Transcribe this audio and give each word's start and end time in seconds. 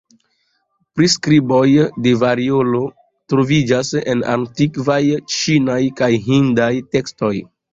Priskriboj 0.99 1.67
de 2.07 2.13
variolo 2.23 2.81
troviĝas 3.33 3.93
en 4.15 4.25
antikvaj 4.39 4.99
ĉinaj 5.37 5.81
kaj 6.01 6.13
hindaj 6.31 6.73
tekstoj. 6.97 7.33